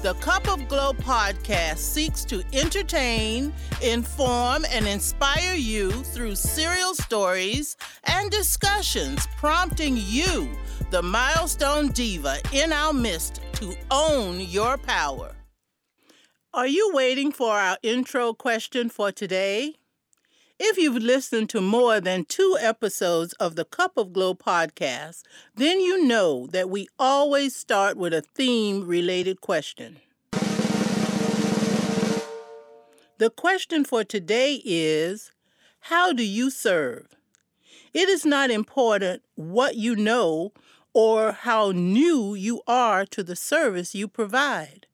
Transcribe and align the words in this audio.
The 0.00 0.14
Cup 0.14 0.46
of 0.48 0.68
Glo 0.68 0.92
podcast 0.92 1.78
seeks 1.78 2.24
to 2.26 2.44
entertain, 2.52 3.52
inform, 3.82 4.64
and 4.70 4.86
inspire 4.86 5.56
you 5.56 5.90
through 5.90 6.36
serial 6.36 6.94
stories 6.94 7.76
and 8.04 8.30
discussions, 8.30 9.26
prompting 9.36 9.96
you, 9.96 10.48
the 10.92 11.02
milestone 11.02 11.88
diva 11.88 12.36
in 12.52 12.72
our 12.72 12.92
midst, 12.92 13.40
to 13.54 13.74
own 13.90 14.38
your 14.38 14.78
power. 14.78 15.34
Are 16.54 16.68
you 16.68 16.92
waiting 16.94 17.32
for 17.32 17.54
our 17.56 17.76
intro 17.82 18.34
question 18.34 18.90
for 18.90 19.10
today? 19.10 19.74
If 20.60 20.76
you've 20.76 21.00
listened 21.00 21.50
to 21.50 21.60
more 21.60 22.00
than 22.00 22.24
two 22.24 22.58
episodes 22.60 23.32
of 23.34 23.54
the 23.54 23.64
Cup 23.64 23.96
of 23.96 24.12
Glo 24.12 24.34
podcast, 24.34 25.22
then 25.54 25.78
you 25.78 26.04
know 26.04 26.48
that 26.48 26.68
we 26.68 26.88
always 26.98 27.54
start 27.54 27.96
with 27.96 28.12
a 28.12 28.22
theme 28.22 28.84
related 28.84 29.40
question. 29.40 29.98
The 33.18 33.30
question 33.30 33.84
for 33.84 34.02
today 34.02 34.60
is 34.64 35.30
How 35.82 36.12
do 36.12 36.24
you 36.24 36.50
serve? 36.50 37.06
It 37.94 38.08
is 38.08 38.26
not 38.26 38.50
important 38.50 39.22
what 39.36 39.76
you 39.76 39.94
know 39.94 40.52
or 40.92 41.30
how 41.30 41.70
new 41.70 42.34
you 42.34 42.62
are 42.66 43.06
to 43.06 43.22
the 43.22 43.36
service 43.36 43.94
you 43.94 44.08
provide. 44.08 44.88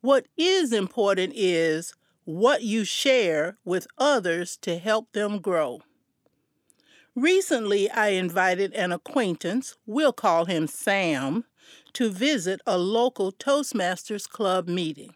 What 0.00 0.24
is 0.38 0.72
important 0.72 1.34
is 1.36 1.94
what 2.24 2.62
you 2.62 2.84
share 2.84 3.58
with 3.64 3.86
others 3.98 4.56
to 4.58 4.78
help 4.78 5.12
them 5.12 5.38
grow. 5.40 5.80
Recently, 7.14 7.90
I 7.90 8.08
invited 8.08 8.72
an 8.72 8.92
acquaintance, 8.92 9.76
we'll 9.86 10.12
call 10.12 10.46
him 10.46 10.66
Sam, 10.66 11.44
to 11.92 12.10
visit 12.10 12.60
a 12.66 12.78
local 12.78 13.32
Toastmasters 13.32 14.28
Club 14.28 14.66
meeting. 14.66 15.14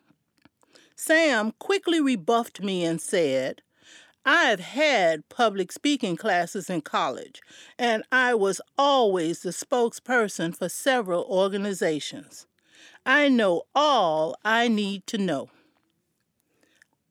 Sam 0.94 1.52
quickly 1.58 2.00
rebuffed 2.00 2.62
me 2.62 2.84
and 2.84 3.00
said, 3.00 3.62
I've 4.24 4.60
had 4.60 5.28
public 5.28 5.70
speaking 5.70 6.16
classes 6.16 6.68
in 6.68 6.80
college, 6.80 7.40
and 7.78 8.02
I 8.10 8.34
was 8.34 8.60
always 8.76 9.40
the 9.40 9.50
spokesperson 9.50 10.56
for 10.56 10.68
several 10.68 11.22
organizations. 11.24 12.46
I 13.06 13.28
know 13.28 13.62
all 13.74 14.34
I 14.44 14.66
need 14.66 15.06
to 15.06 15.18
know. 15.18 15.48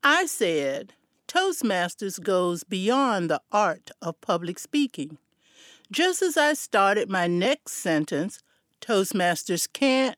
I 0.08 0.28
said, 0.28 0.94
Toastmasters 1.28 2.22
goes 2.22 2.64
beyond 2.64 3.28
the 3.28 3.42
art 3.52 3.89
of 4.03 4.22
public 4.22 4.59
speaking. 4.59 5.17
Just 5.92 6.22
as 6.22 6.38
I 6.38 6.53
started 6.53 7.09
my 7.09 7.25
next 7.25 7.72
sentence, 7.72 8.44
Toastmasters 8.81 9.67
can't, 9.73 10.16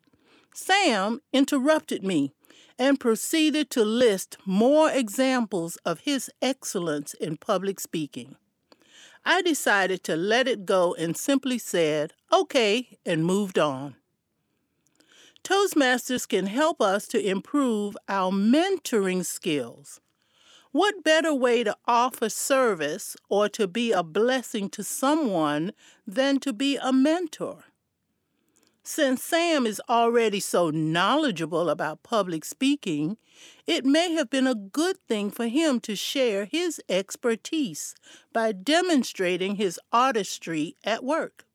Sam 0.53 1.21
interrupted 1.31 2.03
me 2.03 2.33
and 2.77 2.99
proceeded 2.99 3.69
to 3.69 3.85
list 3.85 4.35
more 4.45 4.91
examples 4.91 5.77
of 5.85 6.01
his 6.01 6.29
excellence 6.41 7.13
in 7.13 7.37
public 7.37 7.79
speaking. 7.79 8.35
I 9.23 9.41
decided 9.41 10.03
to 10.03 10.17
let 10.17 10.49
it 10.49 10.65
go 10.65 10.95
and 10.95 11.15
simply 11.15 11.57
said, 11.57 12.11
okay, 12.33 12.97
and 13.05 13.23
moved 13.23 13.57
on. 13.57 13.95
Toastmasters 15.47 16.27
can 16.27 16.47
help 16.47 16.81
us 16.81 17.07
to 17.07 17.25
improve 17.25 17.95
our 18.09 18.33
mentoring 18.33 19.25
skills. 19.25 20.01
What 20.73 21.05
better 21.05 21.33
way 21.33 21.63
to 21.63 21.77
offer 21.87 22.27
service 22.27 23.15
or 23.29 23.47
to 23.49 23.65
be 23.65 23.93
a 23.93 24.03
blessing 24.03 24.69
to 24.71 24.83
someone 24.83 25.71
than 26.05 26.41
to 26.41 26.51
be 26.51 26.75
a 26.75 26.91
mentor? 26.91 27.63
Since 28.83 29.23
Sam 29.23 29.65
is 29.65 29.81
already 29.87 30.41
so 30.41 30.69
knowledgeable 30.69 31.69
about 31.69 32.03
public 32.03 32.43
speaking, 32.43 33.15
it 33.65 33.85
may 33.85 34.11
have 34.15 34.29
been 34.29 34.47
a 34.47 34.53
good 34.53 34.97
thing 35.07 35.31
for 35.31 35.47
him 35.47 35.79
to 35.79 35.95
share 35.95 36.43
his 36.43 36.81
expertise 36.89 37.95
by 38.33 38.51
demonstrating 38.51 39.55
his 39.55 39.79
artistry 39.93 40.75
at 40.83 41.05
work. 41.05 41.46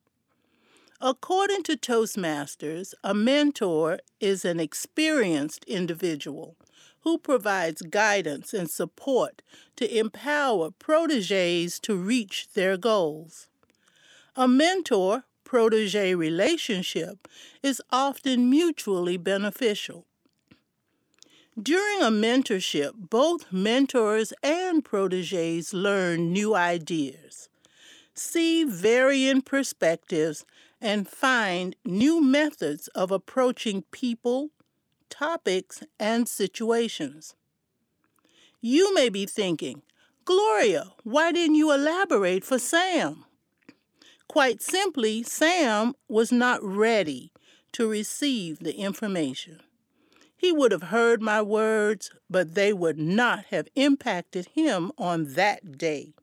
According 1.05 1.65
to 1.65 1.77
Toastmasters, 1.77 2.95
a 3.03 3.13
mentor 3.13 3.99
is 4.21 4.45
an 4.45 4.61
experienced 4.61 5.65
individual 5.65 6.57
who 7.01 7.19
provides 7.19 7.83
guidance 7.83 8.55
and 8.55 8.71
support 8.71 9.43
to 9.75 9.99
empower 9.99 10.71
proteges 10.71 11.81
to 11.81 11.97
reach 11.97 12.51
their 12.55 12.77
goals. 12.77 13.49
A 14.37 14.47
mentor 14.47 15.25
protege 15.43 16.15
relationship 16.15 17.27
is 17.65 17.83
often 17.91 18.49
mutually 18.49 19.17
beneficial. 19.17 20.07
During 21.61 22.01
a 22.01 22.13
mentorship, 22.13 22.93
both 23.11 23.53
mentors 23.53 24.33
and 24.41 24.85
proteges 24.85 25.75
learn 25.75 26.33
new 26.33 26.55
ideas, 26.55 27.49
see 28.15 28.63
varying 28.63 29.43
perspectives, 29.43 30.45
and 30.83 31.09
find 31.09 31.77
new 31.85 32.21
methods 32.21 32.89
of 32.89 33.13
approaching 33.13 33.85
people, 33.93 34.51
topics, 35.09 35.85
and 36.01 36.29
situations. 36.29 37.37
You 38.61 38.93
may 38.93 39.09
be 39.09 39.25
thinking, 39.25 39.83
Gloria, 40.25 40.93
why 41.05 41.33
didn't 41.33 41.55
you 41.55 41.73
elaborate 41.73 42.45
for 42.45 42.59
Sam? 42.59 43.25
Quite 44.29 44.61
simply, 44.61 45.23
Sam 45.23 45.95
was 46.09 46.33
not 46.33 46.63
ready 46.63 47.33
to 47.73 47.89
receive 47.89 48.59
the 48.59 48.77
information. 48.77 49.61
He 50.37 50.51
would 50.51 50.73
have 50.73 50.85
heard 50.85 51.23
my 51.23 51.43
words, 51.43 52.11
but 52.29 52.55
they 52.55 52.73
would 52.73 52.99
not 52.99 53.47
have 53.47 53.69
impacted 53.77 54.49
him 54.55 54.91
on 54.99 55.35
that 55.35 55.79
day. 55.79 56.15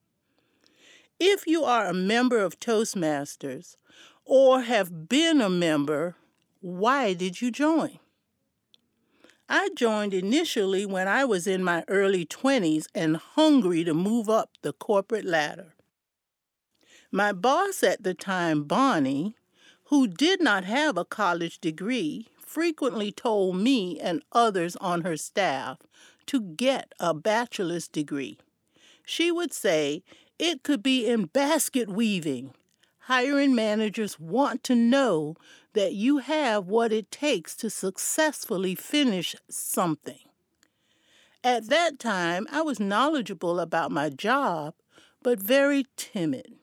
If 1.19 1.47
you 1.47 1.63
are 1.63 1.87
a 1.87 1.93
member 1.93 2.39
of 2.39 2.59
Toastmasters, 2.59 3.77
or 4.29 4.62
have 4.62 5.09
been 5.09 5.41
a 5.41 5.50
member, 5.50 6.16
why 6.62 7.13
did 7.13 7.41
you 7.41 7.50
join? 7.50 7.97
I 9.50 9.69
joined 9.75 10.13
initially 10.13 10.85
when 10.85 11.07
I 11.07 11.25
was 11.25 11.47
in 11.47 11.63
my 11.63 11.84
early 11.88 12.28
20s 12.28 12.85
and 12.94 13.18
hungry 13.18 13.84
to 13.84 13.94
move 13.95 14.29
up 14.29 14.51
the 14.62 14.72
corporate 14.72 15.25
ladder. 15.25 15.73
My 17.12 17.31
boss 17.34 17.81
at 17.81 18.03
the 18.03 18.13
time, 18.13 18.66
Bonnie, 18.66 19.35
who 19.85 20.06
did 20.06 20.44
not 20.44 20.63
have 20.63 20.95
a 20.95 21.06
college 21.06 21.57
degree, 21.57 22.28
frequently 22.39 23.12
told 23.12 23.56
me 23.56 24.00
and 24.00 24.22
others 24.31 24.75
on 24.75 25.01
her 25.01 25.18
staff 25.18 25.79
to 26.28 26.39
get 26.39 26.94
a 27.00 27.16
bachelor's 27.16 27.88
degree. 27.88 28.38
She 29.03 29.31
would 29.31 29.53
say 29.53 30.03
it 30.38 30.62
could 30.62 30.84
be 30.84 31.07
in 31.07 31.25
basket 31.25 31.89
weaving, 31.89 32.53
hiring 33.09 33.55
managers 33.55 34.19
want 34.19 34.63
to 34.63 34.75
know 34.75 35.35
that 35.73 35.93
you 35.93 36.19
have 36.19 36.67
what 36.67 36.93
it 36.93 37.09
takes 37.09 37.55
to 37.55 37.67
successfully 37.67 38.75
finish 38.75 39.35
something. 39.49 40.19
At 41.43 41.69
that 41.69 41.97
time, 41.97 42.45
I 42.51 42.61
was 42.61 42.79
knowledgeable 42.79 43.59
about 43.59 43.89
my 43.89 44.09
job, 44.09 44.75
but 45.23 45.39
very 45.39 45.88
timid. 45.97 46.53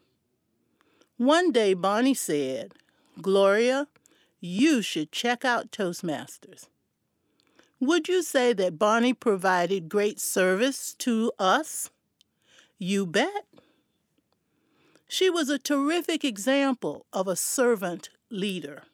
One 1.16 1.50
day, 1.50 1.74
Bonnie 1.74 2.14
said, 2.14 2.74
Gloria, 3.20 3.88
you 4.38 4.82
should 4.82 5.10
check 5.10 5.44
out 5.44 5.72
Toastmasters. 5.72 6.68
Would 7.80 8.06
you 8.06 8.22
say 8.22 8.52
that 8.52 8.78
Bonnie 8.78 9.14
provided 9.14 9.88
great 9.88 10.20
service 10.20 10.94
to 11.00 11.32
us? 11.40 11.90
You 12.78 13.04
bet. 13.04 13.46
She 15.08 15.30
was 15.30 15.48
a 15.48 15.58
terrific 15.58 16.24
example 16.24 17.06
of 17.12 17.28
a 17.28 17.36
servant 17.36 18.10
leader. 18.30 18.84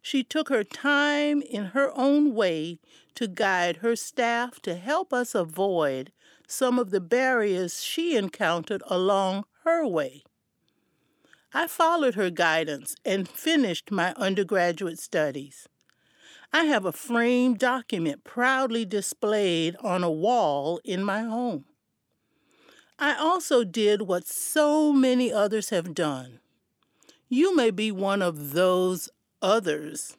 She 0.00 0.22
took 0.22 0.48
her 0.48 0.64
time 0.64 1.42
in 1.42 1.66
her 1.66 1.90
own 1.96 2.34
way 2.34 2.78
to 3.14 3.26
guide 3.26 3.78
her 3.78 3.96
staff 3.96 4.60
to 4.60 4.76
help 4.76 5.12
us 5.12 5.34
avoid 5.34 6.12
some 6.46 6.78
of 6.78 6.90
the 6.90 7.00
barriers 7.00 7.82
she 7.82 8.16
encountered 8.16 8.82
along 8.86 9.44
her 9.64 9.86
way. 9.86 10.22
I 11.52 11.66
followed 11.66 12.16
her 12.16 12.30
guidance 12.30 12.96
and 13.04 13.28
finished 13.28 13.90
my 13.90 14.12
undergraduate 14.16 14.98
studies. 14.98 15.68
I 16.52 16.64
have 16.64 16.84
a 16.84 16.92
framed 16.92 17.58
document 17.58 18.24
proudly 18.24 18.84
displayed 18.84 19.76
on 19.80 20.04
a 20.04 20.10
wall 20.10 20.80
in 20.84 21.02
my 21.02 21.22
home. 21.22 21.64
I 22.98 23.14
also 23.14 23.64
did 23.64 24.02
what 24.02 24.26
so 24.26 24.92
many 24.92 25.32
others 25.32 25.70
have 25.70 25.94
done. 25.94 26.40
You 27.28 27.56
may 27.56 27.70
be 27.70 27.90
one 27.90 28.22
of 28.22 28.52
those 28.52 29.08
others. 29.42 30.16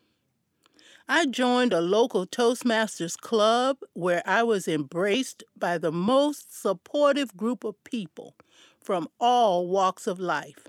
I 1.07 1.27
joined 1.27 1.71
a 1.71 1.81
local 1.81 2.25
Toastmasters 2.25 3.15
club 3.15 3.77
where 3.93 4.23
I 4.25 4.43
was 4.43 4.67
embraced 4.67 5.43
by 5.55 5.77
the 5.77 5.91
most 5.91 6.59
supportive 6.59 7.37
group 7.37 7.63
of 7.63 7.81
people 7.83 8.35
from 8.81 9.07
all 9.19 9.67
walks 9.67 10.07
of 10.07 10.19
life. 10.19 10.67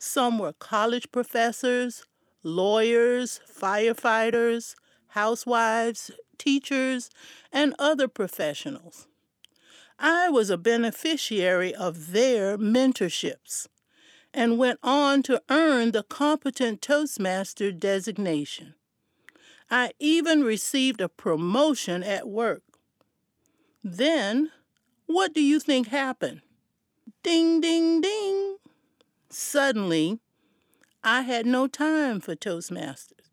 Some 0.00 0.38
were 0.38 0.54
college 0.54 1.12
professors, 1.12 2.04
lawyers, 2.42 3.40
firefighters, 3.50 4.74
housewives, 5.08 6.10
teachers, 6.38 7.10
and 7.52 7.74
other 7.78 8.08
professionals. 8.08 9.07
I 9.98 10.28
was 10.28 10.48
a 10.48 10.56
beneficiary 10.56 11.74
of 11.74 12.12
their 12.12 12.56
mentorships 12.56 13.66
and 14.32 14.58
went 14.58 14.78
on 14.82 15.22
to 15.24 15.42
earn 15.50 15.90
the 15.90 16.04
Competent 16.04 16.80
Toastmaster 16.80 17.72
designation. 17.72 18.74
I 19.70 19.92
even 19.98 20.44
received 20.44 21.00
a 21.00 21.08
promotion 21.08 22.02
at 22.02 22.28
work. 22.28 22.62
Then, 23.82 24.50
what 25.06 25.34
do 25.34 25.42
you 25.42 25.58
think 25.58 25.88
happened? 25.88 26.42
Ding, 27.22 27.60
ding, 27.60 28.00
ding. 28.00 28.56
Suddenly, 29.30 30.20
I 31.02 31.22
had 31.22 31.46
no 31.46 31.66
time 31.66 32.20
for 32.20 32.34
Toastmasters. 32.34 33.30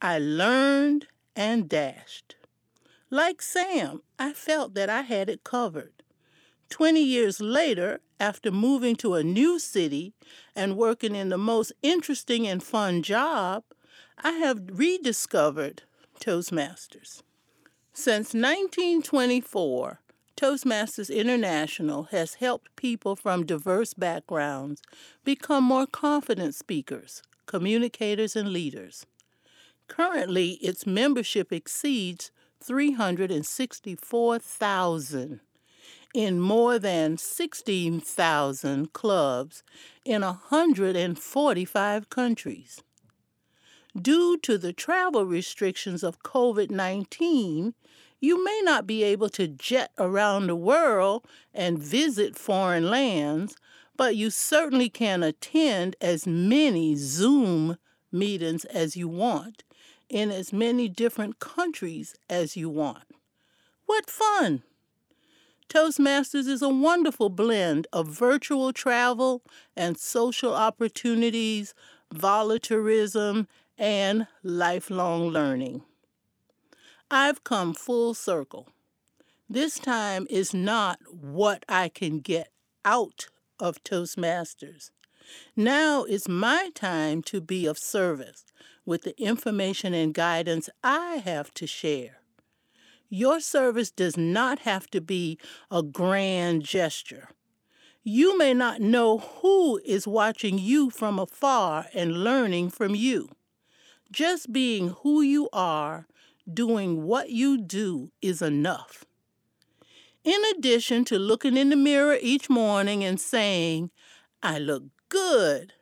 I 0.00 0.18
learned 0.18 1.06
and 1.34 1.68
dashed. 1.68 2.35
Like 3.10 3.40
Sam, 3.40 4.02
I 4.18 4.32
felt 4.32 4.74
that 4.74 4.90
I 4.90 5.02
had 5.02 5.28
it 5.30 5.44
covered. 5.44 5.92
Twenty 6.68 7.02
years 7.02 7.40
later, 7.40 8.00
after 8.18 8.50
moving 8.50 8.96
to 8.96 9.14
a 9.14 9.22
new 9.22 9.60
city 9.60 10.12
and 10.56 10.76
working 10.76 11.14
in 11.14 11.28
the 11.28 11.38
most 11.38 11.72
interesting 11.82 12.48
and 12.48 12.60
fun 12.60 13.02
job, 13.04 13.62
I 14.18 14.32
have 14.32 14.70
rediscovered 14.72 15.82
Toastmasters. 16.18 17.22
Since 17.92 18.34
1924, 18.34 20.00
Toastmasters 20.36 21.14
International 21.14 22.04
has 22.04 22.34
helped 22.34 22.74
people 22.74 23.14
from 23.14 23.46
diverse 23.46 23.94
backgrounds 23.94 24.82
become 25.24 25.62
more 25.62 25.86
confident 25.86 26.56
speakers, 26.56 27.22
communicators, 27.46 28.34
and 28.34 28.48
leaders. 28.48 29.06
Currently, 29.86 30.54
its 30.54 30.86
membership 30.86 31.52
exceeds 31.52 32.32
364,000 32.66 35.40
in 36.14 36.40
more 36.40 36.78
than 36.78 37.16
16,000 37.16 38.92
clubs 38.92 39.62
in 40.04 40.20
145 40.22 42.10
countries. 42.10 42.82
Due 44.00 44.36
to 44.38 44.58
the 44.58 44.72
travel 44.72 45.24
restrictions 45.24 46.02
of 46.02 46.22
COVID 46.22 46.70
19, 46.70 47.74
you 48.20 48.44
may 48.44 48.60
not 48.64 48.86
be 48.86 49.04
able 49.04 49.28
to 49.28 49.46
jet 49.46 49.92
around 49.98 50.48
the 50.48 50.56
world 50.56 51.24
and 51.54 51.78
visit 51.78 52.36
foreign 52.36 52.90
lands, 52.90 53.54
but 53.96 54.16
you 54.16 54.30
certainly 54.30 54.88
can 54.88 55.22
attend 55.22 55.94
as 56.00 56.26
many 56.26 56.96
Zoom 56.96 57.76
meetings 58.10 58.64
as 58.66 58.96
you 58.96 59.06
want 59.06 59.62
in 60.08 60.30
as 60.30 60.52
many 60.52 60.88
different 60.88 61.38
countries 61.38 62.14
as 62.28 62.56
you 62.56 62.68
want. 62.68 63.04
What 63.86 64.10
fun! 64.10 64.62
Toastmasters 65.68 66.46
is 66.46 66.62
a 66.62 66.68
wonderful 66.68 67.28
blend 67.28 67.86
of 67.92 68.06
virtual 68.08 68.72
travel 68.72 69.42
and 69.76 69.98
social 69.98 70.54
opportunities, 70.54 71.74
volunteerism, 72.14 73.46
and 73.76 74.26
lifelong 74.42 75.28
learning. 75.28 75.82
I've 77.10 77.44
come 77.44 77.74
full 77.74 78.14
circle. 78.14 78.68
This 79.48 79.78
time 79.78 80.26
is 80.30 80.54
not 80.54 80.98
what 81.10 81.64
I 81.68 81.88
can 81.88 82.20
get 82.20 82.50
out 82.84 83.28
of 83.60 83.82
Toastmasters. 83.84 84.90
Now 85.54 86.04
it's 86.04 86.28
my 86.28 86.70
time 86.74 87.22
to 87.22 87.40
be 87.40 87.66
of 87.66 87.78
service 87.78 88.44
with 88.84 89.02
the 89.02 89.20
information 89.20 89.94
and 89.94 90.14
guidance 90.14 90.68
I 90.82 91.16
have 91.16 91.52
to 91.54 91.66
share. 91.66 92.20
Your 93.08 93.40
service 93.40 93.90
does 93.90 94.16
not 94.16 94.60
have 94.60 94.88
to 94.90 95.00
be 95.00 95.38
a 95.70 95.82
grand 95.82 96.64
gesture. 96.64 97.28
You 98.02 98.38
may 98.38 98.54
not 98.54 98.80
know 98.80 99.18
who 99.18 99.80
is 99.84 100.06
watching 100.06 100.58
you 100.58 100.90
from 100.90 101.18
afar 101.18 101.86
and 101.92 102.22
learning 102.24 102.70
from 102.70 102.94
you. 102.94 103.28
Just 104.12 104.52
being 104.52 104.90
who 105.02 105.22
you 105.22 105.48
are, 105.52 106.06
doing 106.52 107.02
what 107.02 107.30
you 107.30 107.58
do, 107.58 108.12
is 108.22 108.40
enough. 108.40 109.04
In 110.22 110.40
addition 110.56 111.04
to 111.06 111.18
looking 111.18 111.56
in 111.56 111.70
the 111.70 111.76
mirror 111.76 112.16
each 112.20 112.48
morning 112.48 113.04
and 113.04 113.20
saying, 113.20 113.90
I 114.42 114.58
look 114.58 114.84
good, 115.08 115.72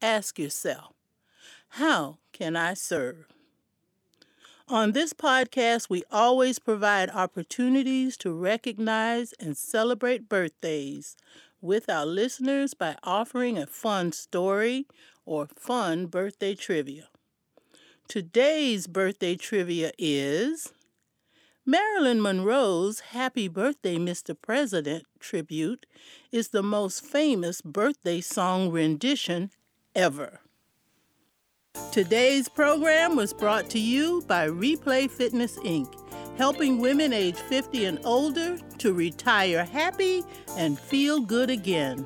ask 0.00 0.38
yourself, 0.38 0.94
how 1.70 2.18
can 2.32 2.56
I 2.56 2.74
serve? 2.74 3.26
On 4.68 4.92
this 4.92 5.12
podcast, 5.12 5.90
we 5.90 6.02
always 6.10 6.58
provide 6.58 7.10
opportunities 7.10 8.16
to 8.18 8.32
recognize 8.32 9.34
and 9.38 9.56
celebrate 9.56 10.28
birthdays 10.28 11.16
with 11.60 11.90
our 11.90 12.06
listeners 12.06 12.74
by 12.74 12.96
offering 13.02 13.58
a 13.58 13.66
fun 13.66 14.12
story 14.12 14.86
or 15.26 15.46
fun 15.46 16.06
birthday 16.06 16.54
trivia. 16.54 17.08
Today's 18.08 18.86
birthday 18.86 19.36
trivia 19.36 19.92
is 19.98 20.72
Marilyn 21.64 22.20
Monroe's 22.20 22.98
Happy 22.98 23.46
Birthday, 23.46 23.96
Mr. 23.96 24.36
President 24.40 25.04
tribute 25.20 25.86
is 26.32 26.48
the 26.48 26.62
most 26.62 27.06
famous 27.06 27.60
birthday 27.60 28.20
song 28.20 28.72
rendition 28.72 29.52
ever. 29.94 30.40
Today's 31.92 32.48
program 32.48 33.14
was 33.14 33.32
brought 33.32 33.70
to 33.70 33.78
you 33.78 34.24
by 34.26 34.48
Replay 34.48 35.08
Fitness 35.08 35.56
Inc., 35.60 35.86
helping 36.36 36.80
women 36.80 37.12
age 37.12 37.36
50 37.36 37.84
and 37.84 38.00
older 38.04 38.58
to 38.78 38.92
retire 38.92 39.64
happy 39.64 40.24
and 40.56 40.76
feel 40.76 41.20
good 41.20 41.48
again. 41.48 42.04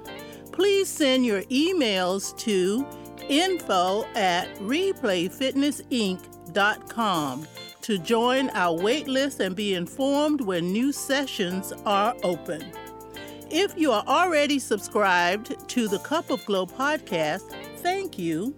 Please 0.53 0.87
send 0.87 1.25
your 1.25 1.41
emails 1.45 2.37
to 2.41 2.87
info 3.31 4.05
at 4.15 4.55
replayfitnessinc.com 4.57 7.47
to 7.87 7.99
join 7.99 8.51
our 8.51 8.77
waitlist 8.77 9.39
and 9.39 9.55
be 9.55 9.75
informed 9.75 10.41
when 10.41 10.73
new 10.73 10.91
sessions 10.91 11.73
are 11.85 12.17
open. 12.25 12.61
If 13.49 13.79
you 13.79 13.93
are 13.93 14.03
already 14.09 14.59
subscribed 14.59 15.69
to 15.69 15.87
the 15.87 16.01
Cup 16.01 16.31
of 16.31 16.45
Glo 16.47 16.67
podcast, 16.67 17.49
thank 17.77 18.19
you. 18.19 18.57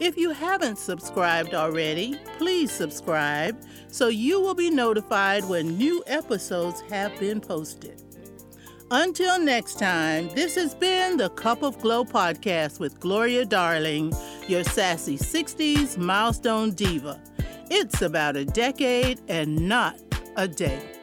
If 0.00 0.16
you 0.16 0.30
haven't 0.30 0.78
subscribed 0.78 1.54
already, 1.54 2.18
please 2.38 2.72
subscribe 2.72 3.56
so 3.86 4.08
you 4.08 4.40
will 4.40 4.56
be 4.56 4.68
notified 4.68 5.44
when 5.44 5.78
new 5.78 6.02
episodes 6.08 6.80
have 6.90 7.16
been 7.20 7.40
posted. 7.40 8.02
Until 8.90 9.38
next 9.38 9.78
time, 9.78 10.28
this 10.30 10.56
has 10.56 10.74
been 10.74 11.18
the 11.18 11.30
Cup 11.30 11.62
of 11.62 11.80
Glo 11.80 12.04
podcast 12.04 12.80
with 12.80 12.98
Gloria 12.98 13.44
Darling, 13.44 14.12
your 14.48 14.64
sassy 14.64 15.18
60s 15.18 15.96
milestone 15.96 16.72
diva. 16.72 17.20
It's 17.68 18.00
about 18.00 18.36
a 18.36 18.44
decade 18.44 19.20
and 19.28 19.68
not 19.68 19.98
a 20.36 20.46
day. 20.46 20.95